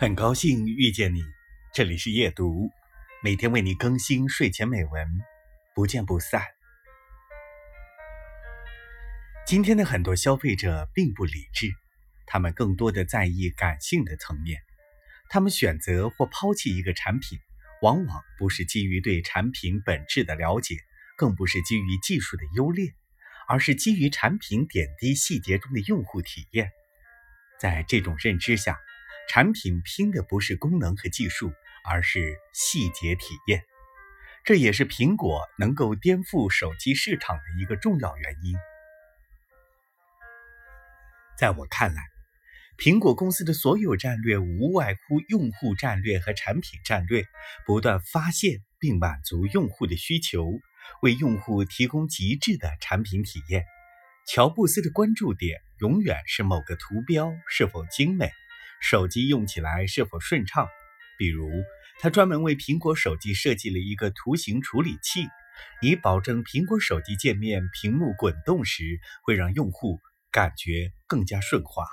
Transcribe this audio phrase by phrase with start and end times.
[0.00, 1.24] 很高兴遇见你，
[1.74, 2.70] 这里是夜读，
[3.20, 5.08] 每天为你更新睡前美文，
[5.74, 6.40] 不见不散。
[9.44, 11.72] 今天的很多消费者并不理智，
[12.26, 14.60] 他们更多的在意感性的层面，
[15.30, 17.36] 他们选择或抛弃一个产品，
[17.82, 20.76] 往往不是基于对产品本质的了解，
[21.16, 22.94] 更不是基于技术的优劣，
[23.48, 26.70] 而是基于产品点滴细节中的用户体验。
[27.58, 28.78] 在这种认知下，
[29.28, 31.52] 产品拼的不是功能和技术，
[31.84, 33.62] 而是细节体验。
[34.44, 38.56] 这也是苹果能够颠覆手机市场的一个重要原因。
[41.36, 42.02] 在我看来，
[42.78, 47.24] 苹果公司的所有战略无外乎用户战略和产品战略，
[47.66, 50.58] 不断发现并满足用户的需求，
[51.02, 53.66] 为用户提供极致的产品体验。
[54.26, 58.30] 乔布斯的关注点永远是某个图标是否精美。
[58.80, 60.68] 手机用起来是否顺畅？
[61.18, 61.50] 比如，
[62.00, 65.26] 他专门为苹果手机设计了一个图形处理器，
[65.82, 69.98] 以保证苹果手机界面屏幕滚动时会让用户
[70.30, 71.84] 感觉更加顺滑。